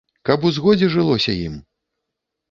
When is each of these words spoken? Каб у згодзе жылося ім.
Каб 0.27 0.45
у 0.49 0.51
згодзе 0.55 0.87
жылося 0.95 1.35
ім. 1.41 1.59